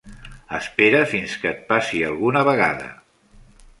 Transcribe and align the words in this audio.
Espera 0.59 1.01
fins 1.11 1.35
que 1.43 1.51
et 1.51 1.61
passi 1.73 2.03
alguna 2.07 2.43
vegada. 2.49 2.89